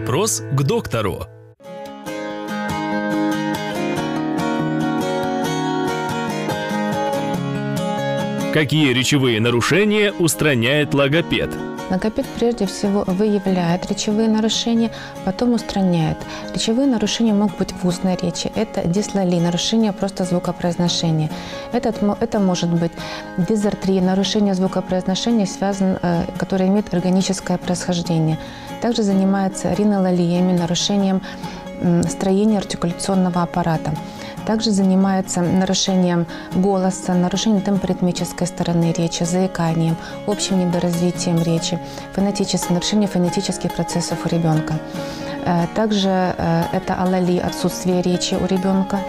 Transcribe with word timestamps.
Вопрос 0.00 0.42
к 0.52 0.62
доктору. 0.62 1.26
Какие 8.54 8.94
речевые 8.94 9.40
нарушения 9.42 10.10
устраняет 10.12 10.94
логопед? 10.94 11.50
Логопед 11.90 12.24
прежде 12.38 12.66
всего 12.66 13.04
выявляет 13.06 13.90
речевые 13.90 14.28
нарушения, 14.28 14.90
потом 15.26 15.52
устраняет. 15.52 16.16
Речевые 16.54 16.86
нарушения 16.86 17.34
могут 17.34 17.58
быть 17.58 17.72
в 17.72 17.86
устной 17.86 18.16
речи. 18.16 18.50
Это 18.54 18.88
дислалия, 18.88 19.40
нарушение 19.40 19.92
просто 19.92 20.24
звукопроизношения. 20.24 21.28
Этот, 21.72 21.96
это 22.20 22.38
может 22.38 22.70
быть 22.70 22.92
дизартрия, 23.36 24.00
нарушение 24.00 24.54
звукопроизношения, 24.54 25.46
связан, 25.46 25.98
э, 26.00 26.24
которое 26.38 26.68
имеет 26.68 26.94
органическое 26.94 27.58
происхождение. 27.58 28.38
Также 28.80 29.02
занимается 29.02 29.72
ринолалиями, 29.72 30.56
нарушением 30.56 31.22
строения 32.08 32.58
артикуляционного 32.58 33.42
аппарата. 33.42 33.92
Также 34.46 34.70
занимается 34.70 35.42
нарушением 35.42 36.26
голоса, 36.54 37.14
нарушением 37.14 37.62
темпоритмической 37.62 38.46
стороны 38.46 38.92
речи, 38.96 39.22
заиканием, 39.24 39.96
общим 40.26 40.58
недоразвитием 40.58 41.42
речи, 41.42 41.78
фонетическое, 42.14 42.74
нарушение 42.74 43.08
фонетических 43.08 43.72
процессов 43.74 44.24
у 44.24 44.28
ребенка. 44.28 44.74
Э, 45.44 45.66
Также 45.74 46.34
э, 46.36 46.64
это 46.72 46.94
алали, 46.94 47.38
отсутствие 47.38 48.02
речи 48.02 48.34
у 48.34 48.46
ребенка. 48.46 49.00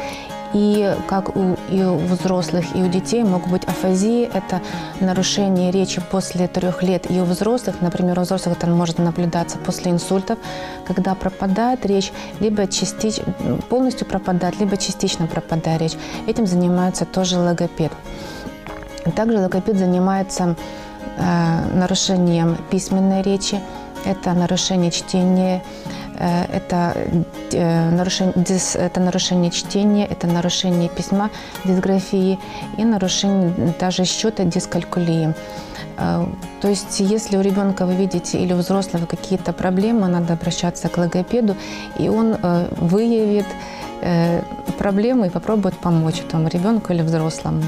И 0.54 0.96
как 1.08 1.36
у, 1.36 1.56
и 1.70 1.82
у 1.84 1.98
взрослых, 1.98 2.76
и 2.76 2.84
у 2.84 2.88
детей 2.88 3.24
могут 3.24 3.50
быть 3.50 3.64
афазии. 3.66 4.30
Это 4.34 4.62
нарушение 5.00 5.72
речи 5.72 6.02
после 6.12 6.48
трех 6.48 6.84
лет. 6.84 7.10
И 7.10 7.20
у 7.20 7.24
взрослых, 7.24 7.82
например, 7.82 8.20
у 8.20 8.24
взрослых 8.24 8.58
это 8.58 8.68
может 8.68 9.00
наблюдаться 9.00 9.58
после 9.58 9.92
инсультов, 9.92 10.38
когда 10.86 11.16
пропадает 11.16 11.86
речь, 11.86 12.12
либо 12.40 12.68
частично, 12.68 13.24
полностью 13.70 14.06
пропадает, 14.08 14.60
либо 14.60 14.78
частично 14.78 15.28
пропадает 15.28 15.82
речь. 15.82 15.98
Этим 16.28 16.46
занимается 16.46 17.06
тоже 17.06 17.38
логопед. 17.38 17.92
Также 19.16 19.40
логопед 19.40 19.78
занимается 19.78 20.56
э, 21.18 21.76
нарушением 21.76 22.58
письменной 22.70 23.22
речи, 23.22 23.60
это 24.06 24.34
нарушение 24.34 24.92
чтения, 24.92 25.64
это, 26.22 26.96
э, 27.52 27.90
нарушение, 27.90 28.34
это 28.76 29.00
нарушение 29.00 29.52
чтения, 29.52 30.06
это 30.06 30.28
нарушение 30.28 30.90
письма, 30.90 31.30
дисграфии 31.66 32.38
и 32.78 32.86
нарушение 32.86 33.74
даже 33.80 34.06
счета, 34.06 34.44
дискалькулии. 34.44 35.34
Э, 35.98 36.26
То 36.62 36.68
есть, 36.68 37.00
если 37.00 37.38
у 37.38 37.42
ребенка 37.42 37.86
вы 37.86 37.96
видите 37.96 38.40
или 38.40 38.54
у 38.54 38.58
взрослого 38.58 39.06
какие-то 39.06 39.54
проблемы, 39.54 40.08
надо 40.08 40.34
обращаться 40.34 40.90
к 40.90 40.98
логопеду, 40.98 41.56
и 41.98 42.10
он 42.10 42.36
э, 42.42 42.68
выявит 42.78 43.48
э, 44.02 44.42
проблемы 44.78 45.28
и 45.28 45.30
попробует 45.30 45.78
помочь 45.78 46.20
этому 46.20 46.48
ребенку 46.50 46.94
или 46.94 47.02
взрослому. 47.02 47.64